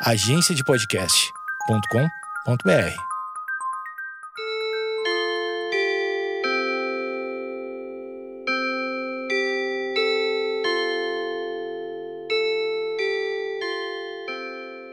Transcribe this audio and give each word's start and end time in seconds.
agenciadepodcast.com.br. 0.00 2.96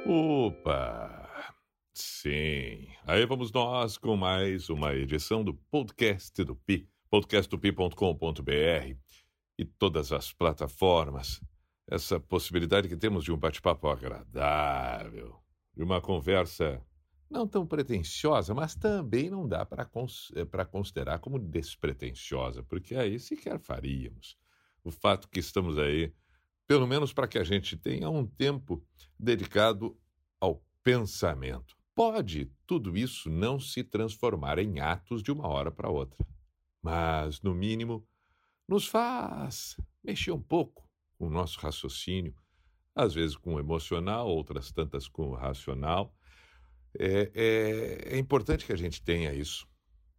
Opa! 0.07 1.29
Sim, 1.93 2.87
aí 3.05 3.27
vamos 3.27 3.51
nós 3.51 3.99
com 3.99 4.17
mais 4.17 4.71
uma 4.71 4.95
edição 4.95 5.43
do 5.43 5.53
podcast 5.53 6.43
do 6.43 6.55
Pi, 6.55 6.89
podcastdopi.com.br 7.11 8.95
e 9.57 9.65
todas 9.65 10.11
as 10.11 10.33
plataformas 10.33 11.39
essa 11.87 12.19
possibilidade 12.19 12.87
que 12.87 12.95
temos 12.95 13.23
de 13.23 13.31
um 13.31 13.37
bate-papo 13.37 13.87
agradável, 13.87 15.39
de 15.75 15.83
uma 15.83 16.01
conversa 16.01 16.81
não 17.29 17.47
tão 17.47 17.65
pretensiosa, 17.65 18.53
mas 18.53 18.75
também 18.75 19.29
não 19.29 19.47
dá 19.47 19.65
para 19.65 19.85
cons 19.85 20.31
eh, 20.35 20.45
considerar 20.65 21.19
como 21.19 21.39
despretensiosa, 21.39 22.63
porque 22.63 22.95
aí 22.95 23.19
sequer 23.19 23.59
faríamos. 23.59 24.37
O 24.83 24.91
fato 24.91 25.27
que 25.27 25.39
estamos 25.39 25.77
aí, 25.77 26.13
pelo 26.67 26.87
menos 26.87 27.11
para 27.13 27.27
que 27.27 27.37
a 27.39 27.43
gente 27.43 27.75
tenha 27.75 28.09
um 28.09 28.25
tempo 28.25 28.85
dedicado 29.19 29.97
ao 30.39 30.63
pensamento. 30.83 31.75
Pode 31.95 32.51
tudo 32.67 32.95
isso 32.95 33.29
não 33.29 33.59
se 33.59 33.83
transformar 33.83 34.59
em 34.59 34.79
atos 34.79 35.23
de 35.23 35.31
uma 35.31 35.47
hora 35.47 35.71
para 35.71 35.89
outra, 35.89 36.25
mas, 36.81 37.41
no 37.41 37.55
mínimo, 37.55 38.05
nos 38.67 38.87
faz 38.87 39.77
mexer 40.03 40.31
um 40.31 40.41
pouco 40.41 40.84
com 41.17 41.27
o 41.27 41.29
nosso 41.29 41.59
raciocínio, 41.59 42.35
às 42.95 43.13
vezes 43.13 43.35
com 43.35 43.55
o 43.55 43.59
emocional, 43.59 44.27
outras 44.27 44.71
tantas 44.71 45.07
com 45.07 45.29
o 45.29 45.35
racional. 45.35 46.15
É, 46.97 47.31
é, 47.35 48.15
é 48.15 48.17
importante 48.17 48.65
que 48.65 48.71
a 48.71 48.77
gente 48.77 49.01
tenha 49.01 49.33
isso. 49.33 49.67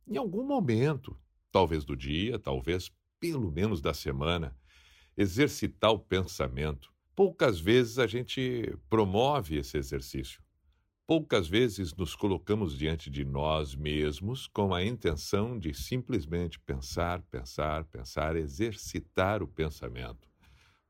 Em 0.07 0.17
algum 0.17 0.47
momento, 0.47 1.19
talvez 1.51 1.85
do 1.85 1.97
dia, 1.97 2.39
talvez 2.39 2.93
pelo 3.19 3.51
menos 3.51 3.81
da 3.81 3.95
semana, 3.95 4.55
exercitar 5.17 5.91
o 5.91 5.99
pensamento. 5.99 6.93
Poucas 7.15 7.59
vezes 7.59 7.99
a 7.99 8.07
gente 8.07 8.77
promove 8.91 9.57
esse 9.57 9.79
exercício. 9.79 10.43
Poucas 11.07 11.49
vezes 11.49 11.95
nos 11.95 12.15
colocamos 12.15 12.77
diante 12.77 13.09
de 13.09 13.25
nós 13.25 13.75
mesmos 13.75 14.47
com 14.49 14.75
a 14.75 14.85
intenção 14.85 15.59
de 15.59 15.73
simplesmente 15.73 16.61
pensar, 16.61 17.23
pensar, 17.23 17.85
pensar, 17.85 18.37
exercitar 18.37 19.43
o 19.43 19.49
pensamento 19.49 20.29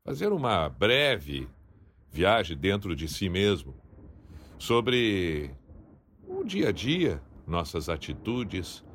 fazer 0.07 0.31
uma 0.31 0.69
breve 0.69 1.49
viagem 2.09 2.55
dentro 2.55 2.95
de 2.95 3.09
si 3.09 3.27
mesmo 3.27 3.75
sobre 4.57 5.51
o 6.25 6.45
dia 6.45 6.69
a 6.69 6.71
dia, 6.71 7.21
nossas 7.45 7.89
atitudes, 7.89 8.85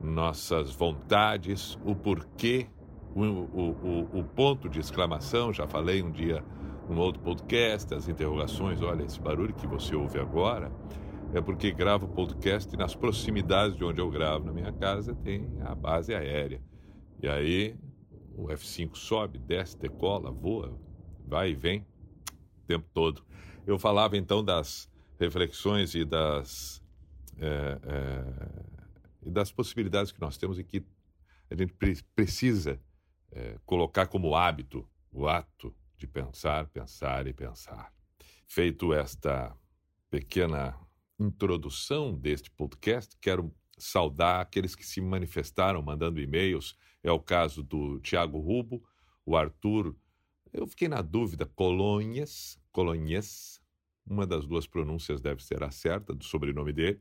nossas 0.00 0.70
vontades, 0.70 1.76
o 1.84 1.96
porquê, 1.96 2.68
o, 3.12 3.22
o, 3.24 4.20
o, 4.20 4.22
ponto 4.22 4.68
de 4.68 4.78
exclamação. 4.78 5.52
Já 5.52 5.66
falei 5.66 6.00
um 6.00 6.12
dia 6.12 6.44
num 6.88 6.96
outro 7.00 7.20
podcast, 7.20 7.92
as 7.92 8.08
interrogações. 8.08 8.80
Olha, 8.82 9.02
esse 9.02 9.20
barulho 9.20 9.54
que 9.54 9.66
você 9.66 9.96
ouve 9.96 10.20
agora 10.20 10.70
é 11.34 11.40
porque 11.40 11.72
gravo 11.72 12.06
podcast 12.06 12.76
nas 12.76 12.94
proximidades 12.94 13.76
de 13.76 13.84
onde 13.84 14.00
eu 14.00 14.08
gravo, 14.08 14.44
na 14.44 14.52
minha 14.52 14.72
casa, 14.72 15.12
tem 15.12 15.44
a 15.62 15.74
base 15.74 16.14
aérea. 16.14 16.62
E 17.20 17.26
aí 17.26 17.74
o 18.36 18.46
F5 18.46 18.96
sobe, 18.96 19.38
desce, 19.38 19.76
decola, 19.78 20.30
voa, 20.30 20.78
vai 21.26 21.50
e 21.50 21.54
vem 21.54 21.86
o 22.62 22.66
tempo 22.66 22.88
todo. 22.92 23.24
Eu 23.66 23.78
falava 23.78 24.16
então 24.16 24.44
das 24.44 24.90
reflexões 25.18 25.94
e 25.94 26.04
das, 26.04 26.82
é, 27.38 27.80
é, 27.82 29.26
e 29.26 29.30
das 29.30 29.52
possibilidades 29.52 30.12
que 30.12 30.20
nós 30.20 30.36
temos 30.36 30.58
e 30.58 30.64
que 30.64 30.84
a 31.50 31.54
gente 31.54 31.72
pre 31.74 31.96
precisa 32.14 32.80
é, 33.30 33.58
colocar 33.64 34.06
como 34.06 34.34
hábito 34.34 34.88
o 35.12 35.28
ato 35.28 35.74
de 35.96 36.06
pensar, 36.06 36.66
pensar 36.68 37.26
e 37.26 37.32
pensar. 37.32 37.92
Feito 38.46 38.92
esta 38.92 39.56
pequena 40.10 40.76
introdução 41.18 42.14
deste 42.14 42.50
podcast, 42.50 43.16
quero 43.20 43.54
saudar 43.82 44.40
aqueles 44.40 44.74
que 44.74 44.86
se 44.86 45.00
manifestaram 45.00 45.82
mandando 45.82 46.20
e-mails. 46.20 46.76
É 47.02 47.10
o 47.10 47.20
caso 47.20 47.62
do 47.62 48.00
Tiago 48.00 48.38
Rubo, 48.38 48.82
o 49.26 49.36
Arthur. 49.36 49.94
Eu 50.52 50.66
fiquei 50.66 50.88
na 50.88 51.02
dúvida, 51.02 51.46
Colônias, 51.46 52.58
Colônias, 52.70 53.60
uma 54.06 54.26
das 54.26 54.46
duas 54.46 54.66
pronúncias 54.66 55.20
deve 55.20 55.42
ser 55.42 55.62
a 55.62 55.70
certa 55.70 56.14
do 56.14 56.24
sobrenome 56.24 56.72
dele. 56.72 57.00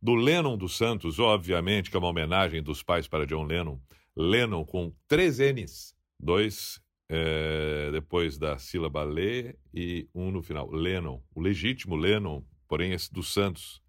Do 0.00 0.14
Lennon 0.14 0.56
dos 0.56 0.76
Santos, 0.76 1.18
obviamente, 1.18 1.90
que 1.90 1.96
é 1.96 1.98
uma 1.98 2.08
homenagem 2.08 2.62
dos 2.62 2.82
pais 2.82 3.08
para 3.08 3.26
John 3.26 3.44
Lennon. 3.44 3.80
Lennon 4.14 4.64
com 4.64 4.92
três 5.08 5.38
N's, 5.38 5.94
dois 6.18 6.80
é, 7.08 7.90
depois 7.92 8.38
da 8.38 8.58
sílaba 8.58 9.04
Lê 9.04 9.56
e 9.72 10.08
um 10.14 10.30
no 10.30 10.42
final. 10.42 10.70
Lennon, 10.70 11.22
o 11.34 11.40
legítimo 11.40 11.96
Lennon, 11.96 12.42
porém 12.68 12.92
esse 12.92 13.12
dos 13.12 13.32
Santos, 13.32 13.82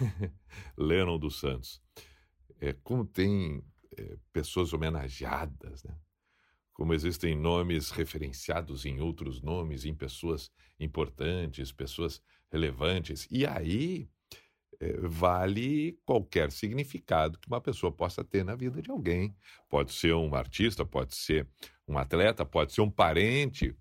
Lennon 0.76 1.18
dos 1.18 1.40
Santos. 1.40 1.82
É, 2.60 2.72
como 2.82 3.04
tem 3.04 3.62
é, 3.96 4.16
pessoas 4.32 4.72
homenageadas, 4.72 5.84
né? 5.84 5.96
como 6.72 6.94
existem 6.94 7.36
nomes 7.36 7.90
referenciados 7.90 8.84
em 8.84 9.00
outros 9.00 9.42
nomes, 9.42 9.84
em 9.84 9.94
pessoas 9.94 10.50
importantes, 10.80 11.70
pessoas 11.70 12.22
relevantes. 12.50 13.28
E 13.30 13.46
aí 13.46 14.08
é, 14.80 14.96
vale 15.02 15.98
qualquer 16.04 16.50
significado 16.50 17.38
que 17.38 17.46
uma 17.46 17.60
pessoa 17.60 17.92
possa 17.92 18.24
ter 18.24 18.44
na 18.44 18.56
vida 18.56 18.82
de 18.82 18.90
alguém. 18.90 19.34
Pode 19.68 19.92
ser 19.92 20.14
um 20.14 20.34
artista, 20.34 20.84
pode 20.84 21.14
ser 21.14 21.46
um 21.86 21.98
atleta, 21.98 22.44
pode 22.44 22.72
ser 22.72 22.80
um 22.80 22.90
parente 22.90 23.76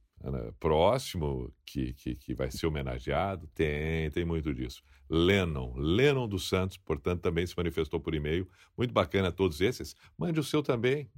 próximo 0.60 1.54
que, 1.66 1.94
que, 1.94 2.16
que 2.16 2.34
vai 2.34 2.52
ser 2.52 2.68
homenageado. 2.68 3.48
Tem, 3.54 4.10
tem 4.12 4.26
muito 4.26 4.54
disso. 4.54 4.84
Lennon, 5.10 5.74
Lennon 5.76 6.28
dos 6.28 6.48
Santos, 6.48 6.78
portanto, 6.78 7.22
também 7.22 7.46
se 7.46 7.54
manifestou 7.58 8.00
por 8.00 8.16
e-mail. 8.16 8.48
Muito 8.78 8.94
bacana 8.94 9.32
todos 9.32 9.60
esses. 9.62 9.96
Mande 10.18 10.40
o 10.40 10.44
seu 10.44 10.64
também, 10.64 11.10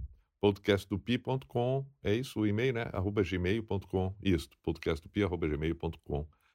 podcastdopi.com, 0.41 1.85
é 2.03 2.13
isso 2.13 2.41
o 2.41 2.47
e-mail, 2.47 2.73
né? 2.73 2.89
arroba 2.91 3.23
gmail.com, 3.23 4.15
isso, 4.21 4.49
podcastdopi, 4.61 5.23
arroba. 5.23 5.47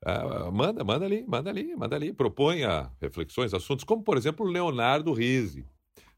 Ah, 0.04 0.50
manda, 0.50 0.84
manda 0.84 1.04
ali, 1.04 1.25
manda 1.26 1.50
ali, 1.50 1.75
manda 1.75 1.97
ali. 1.97 2.12
Proponha 2.12 2.91
reflexões, 3.00 3.54
assuntos, 3.54 3.84
como, 3.84 4.03
por 4.03 4.16
exemplo, 4.16 4.47
o 4.47 4.48
Leonardo 4.48 5.12
Rizzi, 5.12 5.65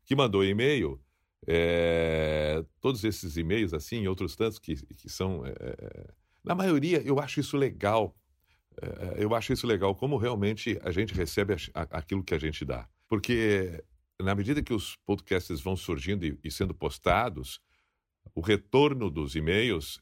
que 0.05 0.17
mandou 0.17 0.45
e-mail. 0.45 1.01
É, 1.47 2.63
todos 2.81 3.03
esses 3.03 3.37
e-mails, 3.37 3.73
assim, 3.73 4.03
e 4.03 4.09
outros 4.09 4.37
tantos 4.37 4.59
que, 4.59 4.75
que 4.75 5.09
são. 5.09 5.45
É, 5.47 6.13
na 6.45 6.55
maioria, 6.55 7.03
eu 7.03 7.19
acho 7.19 7.41
isso 7.41 7.57
legal, 7.57 8.17
é, 8.81 9.25
eu 9.25 9.35
acho 9.35 9.53
isso 9.53 9.67
legal, 9.67 9.95
como 9.95 10.17
realmente 10.17 10.79
a 10.83 10.91
gente 10.91 11.15
recebe 11.15 11.55
aquilo 11.75 12.25
que 12.25 12.35
a 12.35 12.39
gente 12.39 12.65
dá. 12.65 12.89
Porque 13.09 13.83
na 14.21 14.35
medida 14.35 14.63
que 14.63 14.73
os 14.73 14.97
podcasts 15.07 15.61
vão 15.61 15.77
surgindo 15.77 16.25
e, 16.43 16.51
sendo 16.51 16.75
postados, 16.75 17.61
o 18.35 18.41
retorno 18.41 19.11
dos 19.11 19.35
e-mails, 19.35 20.01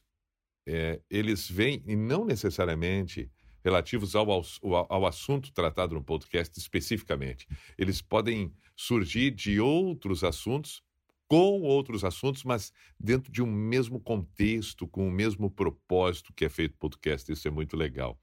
é, 0.67 1.01
eles 1.09 1.49
vêm, 1.49 1.83
e 1.87 1.95
não 1.95 2.25
necessariamente 2.25 3.31
relativos 3.63 4.15
ao, 4.15 4.29
ao, 4.31 4.43
ao, 4.61 5.05
assunto 5.05 5.51
tratado 5.51 5.95
no 5.95 6.03
podcast 6.03 6.57
especificamente. 6.57 7.47
Eles 7.77 8.01
podem 8.01 8.53
surgir 8.75 9.31
de 9.31 9.59
outros 9.59 10.23
assuntos, 10.23 10.81
com 11.29 11.61
outros 11.61 12.03
assuntos, 12.03 12.43
mas 12.43 12.73
dentro 12.99 13.31
de 13.31 13.41
um 13.41 13.45
mesmo 13.45 14.01
contexto, 14.01 14.85
com 14.85 15.07
o 15.07 15.11
mesmo 15.11 15.49
propósito 15.49 16.33
que 16.33 16.43
é 16.43 16.49
feito 16.49 16.75
podcast. 16.77 17.31
Isso 17.31 17.47
é 17.47 17.51
muito 17.51 17.77
legal 17.77 18.19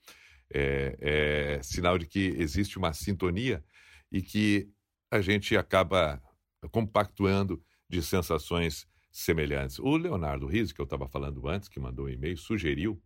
é, 0.52 0.96
é 1.00 1.62
sinal 1.62 1.98
de 1.98 2.06
que 2.06 2.34
existe 2.38 2.78
uma 2.78 2.92
sintonia 2.92 3.64
e 4.10 4.22
que 4.22 4.68
a 5.10 5.20
gente 5.20 5.56
acaba 5.56 6.22
compactuando 6.70 7.62
de 7.88 8.02
sensações 8.02 8.86
semelhantes. 9.10 9.78
O 9.78 9.96
Leonardo 9.96 10.46
Rizzi, 10.46 10.74
que 10.74 10.80
eu 10.80 10.84
estava 10.84 11.06
falando 11.08 11.48
antes, 11.48 11.68
que 11.68 11.80
mandou 11.80 12.06
um 12.06 12.08
e-mail, 12.08 12.36
sugeriu, 12.36 13.00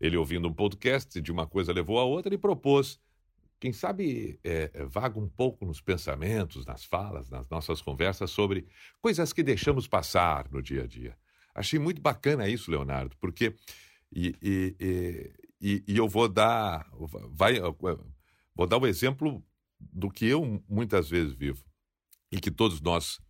ele 0.00 0.16
ouvindo 0.16 0.48
um 0.48 0.54
podcast, 0.54 1.20
de 1.20 1.30
uma 1.30 1.46
coisa 1.46 1.72
levou 1.72 1.98
a 1.98 2.04
outra 2.04 2.34
e 2.34 2.38
propôs, 2.38 2.98
quem 3.60 3.72
sabe 3.74 4.40
é, 4.42 4.70
é, 4.72 4.84
vaga 4.86 5.20
um 5.20 5.28
pouco 5.28 5.66
nos 5.66 5.82
pensamentos, 5.82 6.64
nas 6.64 6.82
falas, 6.82 7.28
nas 7.28 7.46
nossas 7.50 7.82
conversas 7.82 8.30
sobre 8.30 8.66
coisas 9.02 9.34
que 9.34 9.42
deixamos 9.42 9.86
passar 9.86 10.50
no 10.50 10.62
dia 10.62 10.84
a 10.84 10.86
dia. 10.86 11.16
Achei 11.54 11.78
muito 11.78 12.00
bacana 12.00 12.48
isso, 12.48 12.70
Leonardo, 12.70 13.14
porque 13.20 13.54
e, 14.10 14.34
e, 14.42 15.34
e, 15.60 15.84
e 15.86 15.96
eu 15.96 16.08
vou 16.08 16.26
dar, 16.26 16.90
vai, 17.28 17.60
vou 18.54 18.66
dar 18.66 18.78
o 18.78 18.82
um 18.82 18.86
exemplo 18.86 19.44
do 19.78 20.10
que 20.10 20.26
eu 20.26 20.62
muitas 20.66 21.10
vezes 21.10 21.34
vivo 21.34 21.62
e 22.32 22.40
que 22.40 22.50
todos 22.50 22.80
nós, 22.80 23.20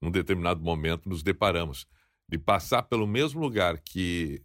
num 0.00 0.10
determinado 0.10 0.60
momento, 0.60 1.08
nos 1.08 1.22
deparamos 1.22 1.86
de 2.28 2.38
passar 2.38 2.82
pelo 2.82 3.06
mesmo 3.06 3.40
lugar 3.40 3.78
que 3.78 4.42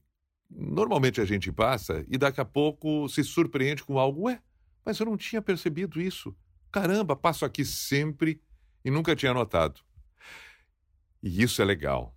normalmente 0.50 1.20
a 1.20 1.26
gente 1.26 1.52
passa 1.52 2.06
e 2.08 2.18
daqui 2.18 2.40
a 2.40 2.46
pouco 2.46 3.10
se 3.10 3.24
surpreende 3.24 3.84
com 3.84 3.98
algo. 3.98 4.24
Ué, 4.24 4.40
mas 4.86 5.00
eu 5.00 5.06
não 5.06 5.18
tinha 5.18 5.42
percebido 5.42 6.02
isso. 6.02 6.36
Caramba, 6.72 7.16
passo 7.16 7.46
aqui 7.46 7.66
sempre 7.66 8.42
e 8.84 8.90
nunca 8.90 9.16
tinha 9.16 9.34
notado. 9.34 9.82
E 11.22 11.42
isso 11.44 11.62
é 11.62 11.66
legal. 11.66 12.16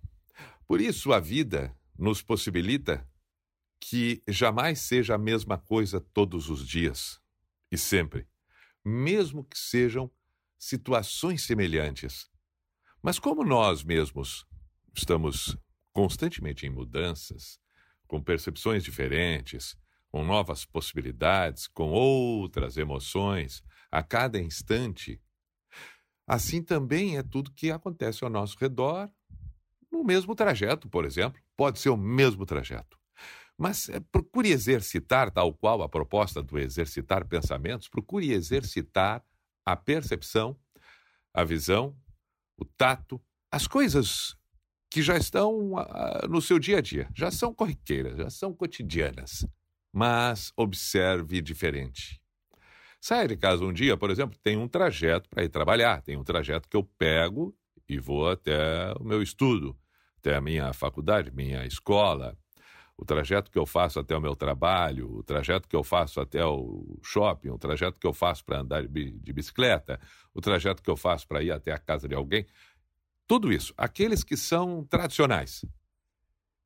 Por 0.67 0.81
isso 0.81 1.13
a 1.13 1.19
vida 1.19 1.75
nos 1.97 2.21
possibilita 2.21 3.07
que 3.79 4.23
jamais 4.27 4.79
seja 4.79 5.15
a 5.15 5.17
mesma 5.17 5.57
coisa 5.57 6.01
todos 6.01 6.49
os 6.49 6.67
dias 6.67 7.21
e 7.71 7.77
sempre, 7.77 8.27
mesmo 8.83 9.43
que 9.43 9.57
sejam 9.57 10.11
situações 10.57 11.43
semelhantes. 11.43 12.29
Mas 13.01 13.19
como 13.19 13.43
nós 13.43 13.83
mesmos 13.83 14.45
estamos 14.95 15.55
constantemente 15.93 16.65
em 16.65 16.69
mudanças, 16.69 17.59
com 18.07 18.21
percepções 18.21 18.83
diferentes, 18.83 19.77
com 20.15 20.23
novas 20.23 20.63
possibilidades, 20.63 21.67
com 21.67 21.91
outras 21.91 22.77
emoções 22.77 23.61
a 23.91 24.01
cada 24.01 24.39
instante, 24.39 25.21
assim 26.25 26.63
também 26.63 27.17
é 27.17 27.21
tudo 27.21 27.51
que 27.51 27.69
acontece 27.69 28.23
ao 28.23 28.29
nosso 28.29 28.57
redor 28.57 29.11
no 29.91 30.05
mesmo 30.05 30.33
trajeto, 30.33 30.87
por 30.87 31.03
exemplo. 31.03 31.41
Pode 31.57 31.79
ser 31.79 31.89
o 31.89 31.97
mesmo 31.97 32.45
trajeto. 32.45 32.97
Mas 33.57 33.89
é, 33.89 33.99
procure 33.99 34.51
exercitar, 34.51 35.29
tal 35.31 35.53
qual 35.53 35.83
a 35.83 35.89
proposta 35.89 36.41
do 36.41 36.57
exercitar 36.57 37.27
pensamentos, 37.27 37.89
procure 37.89 38.31
exercitar 38.31 39.21
a 39.65 39.75
percepção, 39.75 40.57
a 41.33 41.43
visão, 41.43 41.93
o 42.55 42.63
tato, 42.63 43.21
as 43.51 43.67
coisas 43.67 44.37
que 44.89 45.01
já 45.01 45.17
estão 45.17 45.73
uh, 45.73 46.25
no 46.29 46.41
seu 46.41 46.57
dia 46.57 46.77
a 46.77 46.81
dia, 46.81 47.09
já 47.13 47.29
são 47.29 47.53
corriqueiras, 47.53 48.15
já 48.15 48.29
são 48.29 48.53
cotidianas. 48.53 49.45
Mas 49.95 50.51
observe 50.57 51.41
diferente. 51.41 52.21
Saia 52.99 53.29
de 53.29 53.37
casa 53.37 53.63
um 53.63 53.71
dia, 53.71 53.95
por 53.95 54.11
exemplo, 54.11 54.37
tem 54.43 54.57
um 54.57 54.67
trajeto 54.67 55.29
para 55.29 55.45
ir 55.45 55.47
trabalhar, 55.47 56.01
tem 56.01 56.17
um 56.17 56.23
trajeto 56.23 56.67
que 56.67 56.75
eu 56.75 56.83
pego 56.83 57.55
e 57.87 57.97
vou 57.97 58.29
até 58.29 58.91
o 58.99 59.05
meu 59.05 59.23
estudo, 59.23 59.73
até 60.17 60.35
a 60.35 60.41
minha 60.41 60.73
faculdade, 60.73 61.31
minha 61.31 61.65
escola, 61.65 62.37
o 62.97 63.05
trajeto 63.05 63.49
que 63.49 63.57
eu 63.57 63.65
faço 63.65 63.97
até 63.97 64.17
o 64.17 64.19
meu 64.19 64.35
trabalho, 64.35 65.09
o 65.09 65.23
trajeto 65.23 65.65
que 65.65 65.75
eu 65.77 65.83
faço 65.83 66.19
até 66.19 66.45
o 66.45 66.99
shopping, 67.01 67.51
o 67.51 67.57
trajeto 67.57 67.97
que 67.97 68.05
eu 68.05 68.13
faço 68.13 68.43
para 68.43 68.59
andar 68.59 68.85
de 68.85 69.31
bicicleta, 69.31 69.97
o 70.33 70.41
trajeto 70.41 70.83
que 70.83 70.89
eu 70.89 70.97
faço 70.97 71.25
para 71.25 71.41
ir 71.41 71.51
até 71.51 71.71
a 71.71 71.79
casa 71.79 72.05
de 72.05 72.15
alguém. 72.15 72.45
Tudo 73.25 73.49
isso, 73.49 73.73
aqueles 73.77 74.25
que 74.25 74.35
são 74.35 74.83
tradicionais. 74.83 75.63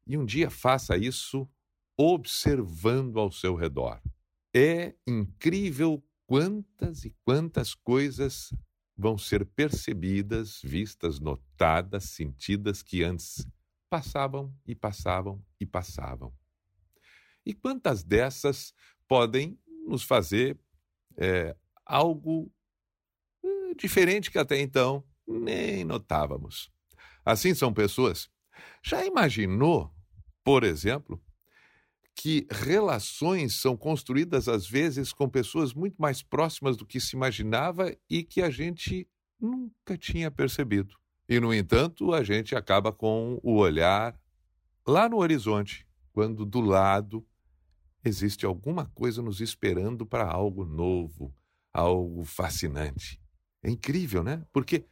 E 0.08 0.18
um 0.18 0.26
dia 0.26 0.50
faça 0.50 0.98
isso 0.98 1.48
observando 2.02 3.20
ao 3.20 3.30
seu 3.30 3.56
redor. 3.56 4.02
É 4.56 4.96
incrível 5.06 6.02
quantas 6.26 7.04
e 7.04 7.14
quantas 7.26 7.76
coisas 7.76 8.54
vão 8.96 9.18
ser 9.18 9.46
percebidas, 9.46 10.62
vistas, 10.64 11.20
notadas, 11.20 12.06
sentidas 12.06 12.82
que 12.82 13.04
antes 13.04 13.46
passavam 13.90 14.56
e 14.66 14.74
passavam 14.74 15.44
e 15.60 15.66
passavam. 15.66 16.34
E 17.46 17.54
quantas 17.54 18.02
dessas 18.02 18.74
podem 19.06 19.60
nos 19.86 20.04
fazer 20.04 20.58
é, 21.18 21.54
algo 21.86 22.50
eh, 23.44 23.74
diferente 23.78 24.32
que 24.32 24.38
até 24.40 24.58
então 24.58 25.04
nem 25.28 25.84
notávamos. 25.84 26.72
Assim 27.26 27.54
são 27.54 27.74
pessoas. 27.74 28.30
Já 28.82 29.06
imaginou, 29.06 29.94
por 30.46 30.64
exemplo, 30.64 31.22
que 32.20 32.46
relações 32.52 33.62
são 33.62 33.78
construídas 33.78 34.50
às 34.50 34.68
vezes 34.68 35.14
com 35.14 35.30
pessoas 35.30 35.74
muito 35.74 35.96
mais 36.02 36.22
próximas 36.22 36.76
do 36.76 36.86
que 36.86 37.00
se 37.00 37.16
imaginava 37.16 37.96
e 38.10 38.26
que 38.26 38.42
a 38.42 38.50
gente 38.50 39.08
nunca 39.40 39.98
tinha 39.98 40.30
percebido? 40.30 40.98
E, 41.30 41.40
no 41.40 41.54
entanto, 41.54 42.14
a 42.14 42.22
gente 42.22 42.58
acaba 42.58 42.92
com 42.92 43.40
o 43.42 43.56
olhar 43.56 44.20
lá 44.86 45.08
no 45.08 45.16
horizonte, 45.16 45.88
quando 46.12 46.46
do 46.46 46.60
lado 46.60 47.26
existe 48.04 48.46
alguma 48.46 48.86
coisa 48.88 49.22
nos 49.22 49.40
esperando 49.40 50.06
para 50.06 50.30
algo 50.30 50.66
novo, 50.66 51.34
algo 51.72 52.26
fascinante. 52.26 53.18
É 53.64 53.70
incrível, 53.70 54.26
né? 54.26 54.46
Porque 54.52 54.86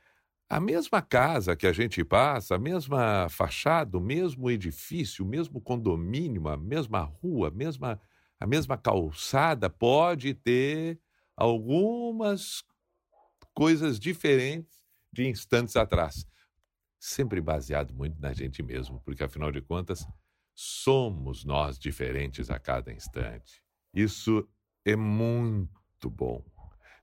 a 0.49 0.59
mesma 0.59 1.01
casa 1.01 1.55
que 1.55 1.67
a 1.67 1.73
gente 1.73 2.03
passa, 2.05 2.55
a 2.55 2.59
mesma 2.59 3.27
fachada, 3.29 3.97
o 3.97 4.01
mesmo 4.01 4.49
edifício, 4.49 5.25
o 5.25 5.27
mesmo 5.27 5.59
condomínio, 5.59 6.47
a 6.47 6.55
mesma 6.57 7.01
rua, 7.01 7.49
a 7.49 7.51
mesma, 7.51 7.99
a 8.39 8.47
mesma 8.47 8.77
calçada 8.77 9.69
pode 9.69 10.33
ter 10.33 10.99
algumas 11.35 12.63
coisas 13.53 13.99
diferentes 13.99 14.83
de 15.13 15.27
instantes 15.27 15.75
atrás. 15.75 16.25
Sempre 16.99 17.41
baseado 17.41 17.93
muito 17.93 18.19
na 18.21 18.33
gente 18.33 18.63
mesmo, 18.63 19.01
porque 19.01 19.23
afinal 19.23 19.51
de 19.51 19.61
contas, 19.61 20.05
somos 20.55 21.45
nós 21.45 21.79
diferentes 21.79 22.49
a 22.49 22.59
cada 22.59 22.91
instante. 22.93 23.63
Isso 23.93 24.47
é 24.85 24.95
muito 24.95 26.09
bom. 26.09 26.43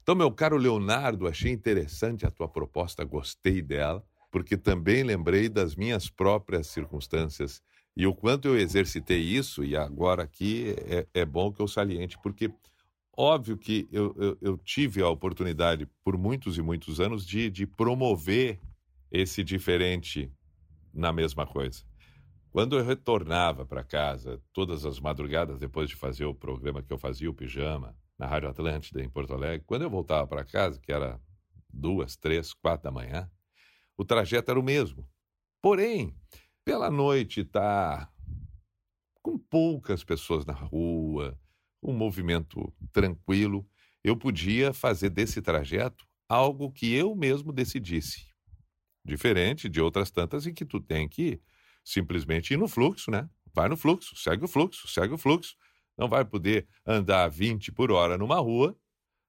Então, 0.05 0.15
meu 0.15 0.31
caro 0.31 0.59
Leonardo, 0.59 1.27
achei 1.27 1.51
interessante 1.51 2.27
a 2.27 2.31
tua 2.31 2.47
proposta, 2.47 3.03
gostei 3.03 3.63
dela, 3.63 4.05
porque 4.31 4.55
também 4.55 5.03
lembrei 5.03 5.49
das 5.49 5.75
minhas 5.75 6.11
próprias 6.11 6.67
circunstâncias 6.67 7.63
e 7.97 8.07
o 8.07 8.15
quanto 8.15 8.47
eu 8.47 8.59
exercitei 8.59 9.21
isso, 9.21 9.65
e 9.65 9.75
agora 9.75 10.23
aqui 10.23 10.75
é, 10.87 11.07
é 11.15 11.25
bom 11.25 11.51
que 11.51 11.63
eu 11.63 11.67
saliente, 11.67 12.19
porque 12.23 12.53
Óbvio 13.17 13.57
que 13.57 13.89
eu, 13.93 14.13
eu, 14.19 14.39
eu, 14.41 14.59
tive 14.59 15.01
a 15.01 15.09
oportunidade, 15.09 15.87
por 16.03 16.19
muitos 16.19 16.59
e 16.59 16.63
muitos 16.63 17.01
anos, 17.01 17.25
de, 17.25 17.49
de 17.49 17.65
promover 17.65 18.59
esse 19.11 19.45
diferente 19.45 20.33
na 20.93 21.13
mesma 21.13 21.47
coisa. 21.47 21.85
Quando 22.51 22.77
eu 22.77 22.85
retornava 22.85 23.65
para 23.65 23.85
casa, 23.85 24.43
todas 24.53 24.85
as 24.85 24.99
madrugadas, 24.99 25.61
depois 25.61 25.89
de 25.89 25.95
fazer 25.95 26.25
o 26.25 26.35
programa 26.35 26.83
que 26.83 26.93
eu 26.93 26.99
fazia, 26.99 27.31
o 27.31 27.35
Pijama, 27.35 27.97
na 28.19 28.27
Rádio 28.27 28.49
Atlântida, 28.49 29.03
em 29.03 29.09
Porto 29.09 29.35
Alegre, 29.35 29.65
quando 29.67 29.83
eu 29.83 29.91
voltava 29.91 30.27
para 30.27 30.45
casa, 30.45 30.81
que 30.81 30.93
era 30.93 31.21
duas, 31.69 32.17
três, 32.17 32.53
quatro 32.53 32.85
da 32.85 32.91
manhã, 32.91 33.31
o 33.97 34.05
trajeto 34.05 34.51
era 34.51 34.61
o 34.61 34.63
mesmo. 34.63 35.09
Porém, 35.61 36.15
pela 36.65 36.91
noite 36.91 37.45
tá 37.45 38.11
com 39.23 39.39
poucas 39.39 40.05
pessoas 40.05 40.45
na 40.45 40.53
rua, 40.53 41.39
um 41.83 41.93
movimento 41.93 42.73
tranquilo, 42.93 43.67
eu 44.03 44.17
podia 44.17 44.73
fazer 44.73 45.11
desse 45.11 45.41
trajeto 45.41 46.07
algo 46.29 46.71
que 46.71 46.93
eu 46.95 47.15
mesmo 47.15 47.53
decidisse. 47.53 48.27
Diferente 49.05 49.69
de 49.69 49.81
outras 49.81 50.11
tantas 50.11 50.47
em 50.47 50.55
que 50.55 50.65
tu 50.65 50.81
tem 50.81 51.09
que 51.09 51.41
simplesmente 51.85 52.55
ir 52.55 52.57
no 52.57 52.69
fluxo, 52.69 53.11
né? 53.11 53.29
Vai 53.55 53.69
no 53.69 53.77
fluxo, 53.77 54.17
segue 54.17 54.45
o 54.45 54.49
fluxo, 54.49 54.89
segue 54.89 55.15
o 55.15 55.19
fluxo. 55.19 55.55
Não 55.97 56.09
vai 56.09 56.25
poder 56.25 56.67
andar 56.87 57.25
a 57.25 57.29
20 57.29 57.73
por 57.73 57.91
hora 57.91 58.19
numa 58.19 58.39
rua, 58.39 58.77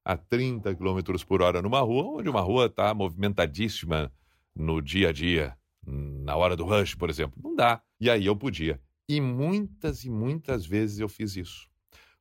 a 0.04 0.16
30 0.16 0.74
km 0.74 1.00
por 1.26 1.42
hora 1.42 1.62
numa 1.62 1.80
rua, 1.80 2.18
onde 2.18 2.28
uma 2.28 2.40
rua 2.40 2.66
está 2.66 2.92
movimentadíssima 2.94 4.12
no 4.54 4.80
dia 4.80 5.10
a 5.10 5.12
dia, 5.12 5.56
na 5.84 6.36
hora 6.36 6.56
do 6.56 6.64
rush, 6.64 6.94
por 6.94 7.10
exemplo. 7.10 7.40
Não 7.42 7.54
dá. 7.54 7.82
E 8.00 8.10
aí 8.10 8.26
eu 8.26 8.36
podia. 8.36 8.80
E 9.08 9.20
muitas 9.20 10.04
e 10.04 10.10
muitas 10.10 10.66
vezes 10.66 10.98
eu 10.98 11.08
fiz 11.08 11.36
isso 11.36 11.68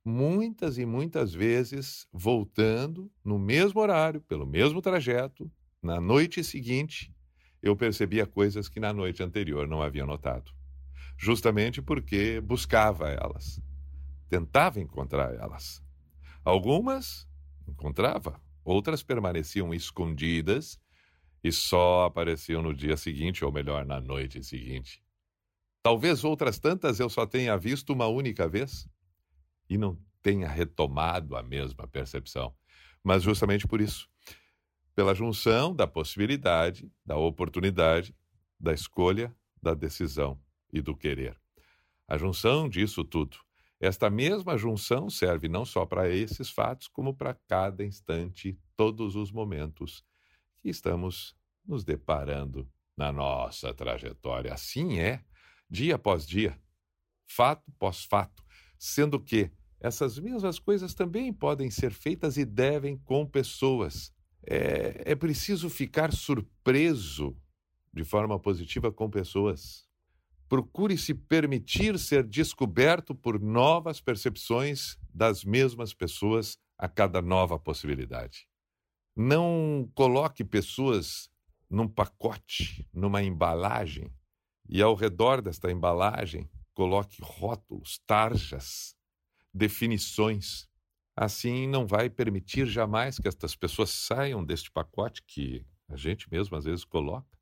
muitas 0.05 0.77
e 0.77 0.85
muitas 0.85 1.33
vezes 1.33 2.07
voltando 2.13 3.11
no 3.23 3.39
mesmo 3.39 3.81
horário, 3.81 4.21
pelo 4.21 4.45
mesmo 4.45 4.79
trajeto, 4.79 5.51
na 5.81 5.99
noite 5.99 6.43
seguinte, 6.43 7.11
eu 7.61 7.75
percebia 7.75 8.27
coisas 8.27 8.69
que 8.69 8.79
na 8.79 8.93
noite 8.93 9.23
anterior 9.23 9.67
não 9.67 9.81
havia 9.81 10.05
notado. 10.05 10.51
Justamente 11.17 11.81
porque 11.81 12.39
buscava 12.39 13.09
elas, 13.09 13.59
tentava 14.29 14.79
encontrar 14.79 15.33
elas. 15.35 15.83
Algumas 16.43 17.27
encontrava, 17.67 18.39
outras 18.63 19.01
permaneciam 19.03 19.73
escondidas 19.73 20.79
e 21.43 21.51
só 21.51 22.05
apareciam 22.05 22.61
no 22.61 22.73
dia 22.73 22.97
seguinte, 22.97 23.45
ou 23.45 23.51
melhor, 23.51 23.85
na 23.85 23.99
noite 23.99 24.43
seguinte. 24.43 25.03
Talvez 25.83 26.23
outras 26.23 26.57
tantas 26.57 26.99
eu 26.99 27.09
só 27.09 27.25
tenha 27.25 27.55
visto 27.57 27.93
uma 27.93 28.07
única 28.07 28.47
vez 28.47 28.87
e 29.69 29.77
não 29.77 29.97
tenha 30.21 30.47
retomado 30.47 31.35
a 31.35 31.43
mesma 31.43 31.87
percepção. 31.87 32.55
Mas 33.03 33.21
justamente 33.21 33.67
por 33.67 33.79
isso, 33.79 34.09
pela 34.95 35.13
junção 35.13 35.75
da 35.75 35.85
possibilidade, 35.85 36.91
da 37.05 37.15
oportunidade, 37.15 38.15
da 38.59 38.73
escolha, 38.73 39.35
da 39.61 39.75
decisão 39.75 40.41
e 40.73 40.81
do 40.81 40.95
querer. 40.95 41.39
A 42.07 42.17
junção 42.17 42.67
disso 42.67 43.03
tudo. 43.03 43.37
Esta 43.79 44.09
mesma 44.09 44.57
junção 44.57 45.09
serve 45.09 45.47
não 45.47 45.65
só 45.65 45.85
para 45.85 46.09
esses 46.09 46.49
fatos, 46.49 46.87
como 46.87 47.13
para 47.13 47.33
cada 47.47 47.83
instante, 47.83 48.57
todos 48.75 49.15
os 49.15 49.31
momentos 49.31 50.03
que 50.61 50.69
estamos 50.69 51.35
nos 51.65 51.83
deparando 51.83 52.69
na 52.95 53.11
nossa 53.11 53.73
trajetória. 53.73 54.53
Assim 54.53 54.99
é, 54.99 55.23
dia 55.69 55.95
após 55.95 56.25
dia 56.25 56.59
fato 57.27 57.71
pós-fato, 57.79 58.43
sendo 58.77 59.19
que 59.19 59.51
essas 59.79 60.17
mesmas 60.17 60.59
coisas 60.59 60.93
também 60.93 61.33
podem 61.33 61.69
ser 61.69 61.91
feitas 61.91 62.37
e 62.37 62.45
devem 62.45 62.97
com 62.97 63.25
pessoas. 63.25 64.13
É, 64.47 65.11
é 65.11 65.15
preciso 65.15 65.69
ficar 65.69 66.13
surpreso 66.13 67.35
de 67.93 68.03
forma 68.03 68.39
positiva 68.39 68.91
com 68.91 69.09
pessoas. 69.09 69.87
Procure 70.47 70.97
se 70.97 71.13
permitir 71.13 71.97
ser 71.97 72.23
descoberto 72.23 73.15
por 73.15 73.39
novas 73.39 73.99
percepções 73.99 74.97
das 75.13 75.43
mesmas 75.43 75.93
pessoas 75.93 76.57
a 76.77 76.87
cada 76.87 77.21
nova 77.21 77.57
possibilidade. 77.57 78.47
Não 79.15 79.89
coloque 79.95 80.43
pessoas 80.43 81.29
num 81.69 81.87
pacote, 81.87 82.87
numa 82.93 83.23
embalagem, 83.23 84.13
e 84.69 84.81
ao 84.81 84.93
redor 84.93 85.41
desta 85.41 85.71
embalagem 85.71 86.49
coloque 86.73 87.21
rótulos, 87.21 87.99
tarjas, 88.05 88.95
definições. 89.53 90.67
Assim 91.15 91.65
não 91.67 91.87
vai 91.87 92.09
permitir 92.09 92.67
jamais 92.67 93.17
que 93.17 93.27
estas 93.27 93.55
pessoas 93.55 93.89
saiam 93.89 94.43
deste 94.43 94.69
pacote 94.69 95.23
que 95.23 95.65
a 95.87 95.95
gente 95.95 96.29
mesmo 96.29 96.57
às 96.57 96.65
vezes 96.65 96.83
coloca 96.83 97.34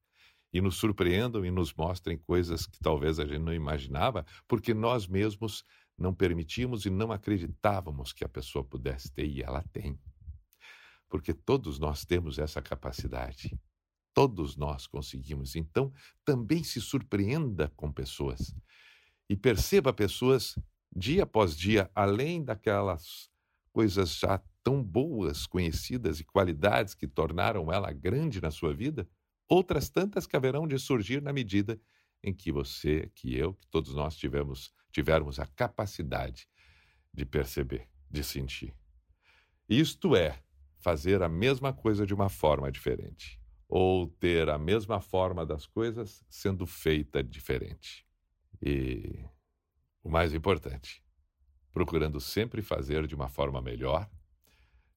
e 0.53 0.61
nos 0.61 0.75
surpreendam 0.75 1.43
e 1.43 1.49
nos 1.49 1.73
mostrem 1.73 2.17
coisas 2.17 2.67
que 2.67 2.79
talvez 2.79 3.19
a 3.19 3.25
gente 3.25 3.39
não 3.39 3.53
imaginava, 3.53 4.25
porque 4.47 4.73
nós 4.73 5.07
mesmos 5.07 5.63
não 5.97 6.13
permitimos 6.13 6.85
e 6.85 6.89
não 6.89 7.11
acreditávamos 7.11 8.13
que 8.13 8.23
a 8.23 8.29
pessoa 8.29 8.63
pudesse 8.63 9.11
ter, 9.11 9.25
e 9.25 9.41
ela 9.41 9.63
tem. 9.71 9.99
Porque 11.09 11.33
todos 11.33 11.79
nós 11.79 12.05
temos 12.05 12.37
essa 12.37 12.61
capacidade. 12.61 13.59
Todos 14.13 14.55
nós 14.55 14.85
conseguimos. 14.85 15.55
Então, 15.55 15.91
também 16.23 16.63
se 16.63 16.79
surpreenda 16.79 17.71
com 17.75 17.91
pessoas 17.91 18.55
e 19.29 19.35
perceba 19.35 19.91
pessoas 19.91 20.57
dia 20.95 21.23
após 21.23 21.57
dia, 21.57 21.89
além 21.95 22.43
daquelas 22.43 23.29
coisas 23.71 24.15
já 24.15 24.39
tão 24.63 24.83
boas, 24.83 25.47
conhecidas 25.47 26.19
e 26.19 26.23
qualidades 26.23 26.93
que 26.93 27.07
tornaram 27.07 27.71
ela 27.71 27.91
grande 27.91 28.39
na 28.39 28.51
sua 28.51 28.73
vida, 28.73 29.07
outras 29.53 29.89
tantas 29.89 30.25
que 30.25 30.35
haverão 30.35 30.67
de 30.67 30.79
surgir 30.79 31.21
na 31.21 31.31
medida 31.31 31.79
em 32.23 32.33
que 32.33 32.51
você, 32.51 33.11
que 33.13 33.35
eu, 33.35 33.53
que 33.53 33.67
todos 33.67 33.93
nós 33.93 34.15
tivemos, 34.15 34.73
tivermos 34.91 35.39
a 35.39 35.45
capacidade 35.45 36.47
de 37.13 37.25
perceber, 37.25 37.87
de 38.09 38.23
sentir. 38.23 38.73
Isto 39.69 40.15
é 40.15 40.41
fazer 40.79 41.21
a 41.21 41.29
mesma 41.29 41.71
coisa 41.71 42.05
de 42.05 42.13
uma 42.13 42.29
forma 42.29 42.71
diferente, 42.71 43.39
ou 43.67 44.07
ter 44.07 44.49
a 44.49 44.57
mesma 44.57 44.99
forma 44.99 45.45
das 45.45 45.67
coisas 45.67 46.25
sendo 46.29 46.65
feita 46.65 47.23
diferente. 47.23 48.05
E 48.61 49.23
o 50.03 50.09
mais 50.09 50.33
importante, 50.33 51.03
procurando 51.71 52.19
sempre 52.19 52.61
fazer 52.61 53.05
de 53.05 53.13
uma 53.13 53.29
forma 53.29 53.61
melhor, 53.61 54.09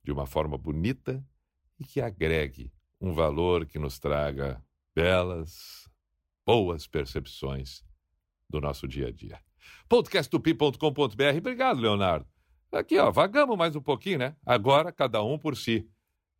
de 0.03 0.11
uma 0.11 0.27
forma 0.27 0.57
bonita 0.57 1.23
e 1.79 1.85
que 1.85 2.01
agregue 2.01 2.73
um 3.01 3.13
valor 3.13 3.67
que 3.67 3.79
nos 3.79 3.99
traga 3.99 4.63
belas, 4.95 5.89
boas 6.45 6.87
percepções 6.87 7.85
do 8.49 8.61
nosso 8.61 8.87
dia 8.89 9.09
a 9.09 9.13
dia. 9.13 9.41
podcasttupi.com.br. 9.89 11.39
Obrigado, 11.39 11.81
Leonardo. 11.81 12.27
Aqui, 12.73 12.99
ó, 12.99 13.11
vagamos 13.11 13.57
mais 13.57 13.75
um 13.77 13.81
pouquinho, 13.81 14.19
né? 14.19 14.37
Agora, 14.45 14.93
cada 14.93 15.23
um 15.23 15.39
por 15.39 15.57
si. 15.57 15.89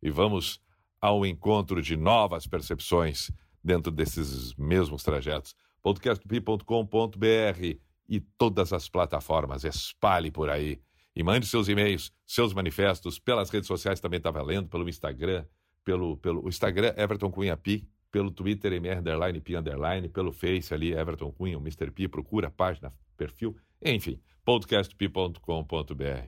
E 0.01 0.09
vamos 0.09 0.61
ao 0.99 1.25
encontro 1.25 1.81
de 1.81 1.95
novas 1.95 2.47
percepções 2.47 3.31
dentro 3.63 3.91
desses 3.91 4.53
mesmos 4.55 5.03
trajetos. 5.03 5.55
podcasttupi.com.br 5.81 7.77
e 8.09 8.19
todas 8.37 8.71
as 8.73 8.87
plataformas. 8.87 9.63
Espalhe 9.63 10.31
por 10.31 10.49
aí. 10.49 10.81
E 11.15 11.23
mande 11.23 11.47
seus 11.47 11.67
e-mails, 11.67 12.11
seus 12.25 12.53
manifestos, 12.53 13.19
pelas 13.19 13.49
redes 13.49 13.67
sociais 13.67 13.99
também 13.99 14.17
está 14.17 14.29
valendo, 14.29 14.69
pelo 14.69 14.87
Instagram, 14.87 15.45
pelo, 15.87 16.17
pelo 16.17 16.49
Instagram 16.49 16.93
Everton 16.97 17.31
Cunha 17.31 17.55
Pi, 17.55 17.87
pelo 18.11 18.29
Twitter 18.29 18.73
MR 18.73 18.99
underline 18.99 19.39
Pi 19.39 19.55
underline, 19.55 20.09
pelo 20.09 20.33
Face 20.33 20.73
ali 20.73 20.91
Everton 20.91 21.31
Cunha, 21.31 21.57
o 21.57 21.61
Mr. 21.61 21.89
Pi, 21.91 22.09
procura 22.09 22.49
a 22.49 22.51
página, 22.51 22.91
perfil, 23.15 23.55
enfim, 23.81 24.19
podcastpi.com.br. 24.43 26.27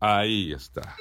Aí 0.00 0.52
está. 0.52 0.96